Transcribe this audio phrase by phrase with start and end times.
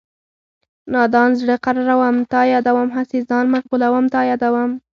[0.93, 4.71] نادان زړه قراروم تا یادوم هسې ځان مشغولوم تا یادوم